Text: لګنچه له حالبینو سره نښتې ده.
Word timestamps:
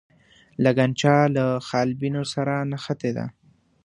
لګنچه 0.63 1.13
له 1.35 1.45
حالبینو 1.67 2.23
سره 2.33 2.55
نښتې 2.71 3.11
ده. 3.17 3.25